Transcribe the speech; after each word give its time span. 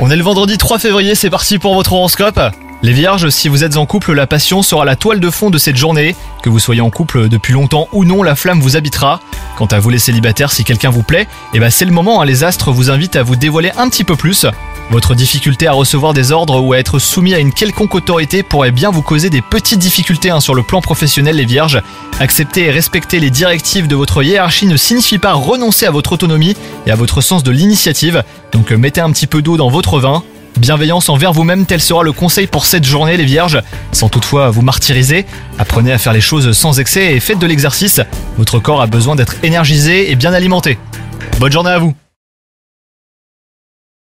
On 0.00 0.10
est 0.10 0.16
le 0.16 0.22
vendredi 0.22 0.56
3 0.56 0.78
février, 0.78 1.14
c'est 1.14 1.28
parti 1.28 1.58
pour 1.58 1.74
votre 1.74 1.92
horoscope. 1.92 2.40
Les 2.80 2.92
vierges, 2.92 3.28
si 3.28 3.48
vous 3.48 3.62
êtes 3.62 3.76
en 3.76 3.84
couple, 3.84 4.14
la 4.14 4.26
passion 4.26 4.62
sera 4.62 4.86
la 4.86 4.96
toile 4.96 5.20
de 5.20 5.28
fond 5.28 5.50
de 5.50 5.58
cette 5.58 5.76
journée. 5.76 6.16
Que 6.42 6.50
vous 6.50 6.58
soyez 6.58 6.80
en 6.80 6.90
couple 6.90 7.28
depuis 7.28 7.52
longtemps 7.52 7.88
ou 7.92 8.04
non, 8.04 8.22
la 8.22 8.36
flamme 8.36 8.60
vous 8.60 8.76
habitera. 8.76 9.20
Quant 9.56 9.66
à 9.66 9.80
vous 9.80 9.90
les 9.90 9.98
célibataires, 9.98 10.52
si 10.52 10.64
quelqu'un 10.64 10.90
vous 10.90 11.02
plaît, 11.02 11.26
eh 11.52 11.58
ben 11.58 11.70
c'est 11.70 11.84
le 11.84 11.90
moment, 11.90 12.20
hein, 12.20 12.24
les 12.24 12.44
astres 12.44 12.70
vous 12.70 12.90
invitent 12.90 13.16
à 13.16 13.22
vous 13.22 13.34
dévoiler 13.34 13.72
un 13.76 13.88
petit 13.88 14.04
peu 14.04 14.14
plus. 14.14 14.46
Votre 14.90 15.14
difficulté 15.14 15.66
à 15.66 15.72
recevoir 15.72 16.14
des 16.14 16.32
ordres 16.32 16.62
ou 16.62 16.72
à 16.72 16.78
être 16.78 16.98
soumis 16.98 17.34
à 17.34 17.38
une 17.38 17.52
quelconque 17.52 17.94
autorité 17.94 18.42
pourrait 18.42 18.70
bien 18.70 18.90
vous 18.90 19.02
causer 19.02 19.30
des 19.30 19.42
petites 19.42 19.80
difficultés 19.80 20.30
hein, 20.30 20.40
sur 20.40 20.54
le 20.54 20.62
plan 20.62 20.80
professionnel 20.80 21.36
les 21.36 21.44
vierges. 21.44 21.82
Accepter 22.20 22.66
et 22.66 22.70
respecter 22.70 23.20
les 23.20 23.30
directives 23.30 23.88
de 23.88 23.96
votre 23.96 24.22
hiérarchie 24.22 24.66
ne 24.66 24.76
signifie 24.76 25.18
pas 25.18 25.34
renoncer 25.34 25.86
à 25.86 25.90
votre 25.90 26.12
autonomie 26.12 26.56
et 26.86 26.90
à 26.90 26.94
votre 26.94 27.20
sens 27.20 27.42
de 27.42 27.50
l'initiative. 27.50 28.22
Donc 28.52 28.70
mettez 28.70 29.00
un 29.00 29.10
petit 29.10 29.26
peu 29.26 29.42
d'eau 29.42 29.56
dans 29.56 29.68
votre 29.68 30.00
vin. 30.00 30.22
Bienveillance 30.58 31.08
envers 31.08 31.32
vous-même, 31.32 31.66
tel 31.66 31.80
sera 31.80 32.02
le 32.02 32.10
conseil 32.10 32.48
pour 32.48 32.66
cette 32.66 32.84
journée 32.84 33.16
les 33.16 33.24
vierges. 33.24 33.62
Sans 33.92 34.08
toutefois 34.08 34.50
vous 34.50 34.62
martyriser, 34.62 35.24
apprenez 35.56 35.92
à 35.92 35.98
faire 35.98 36.12
les 36.12 36.20
choses 36.20 36.50
sans 36.52 36.80
excès 36.80 37.14
et 37.14 37.20
faites 37.20 37.38
de 37.38 37.46
l'exercice. 37.46 38.00
Votre 38.38 38.58
corps 38.58 38.82
a 38.82 38.88
besoin 38.88 39.14
d'être 39.14 39.36
énergisé 39.44 40.10
et 40.10 40.16
bien 40.16 40.32
alimenté. 40.32 40.76
Bonne 41.38 41.52
journée 41.52 41.70
à 41.70 41.78
vous 41.78 41.94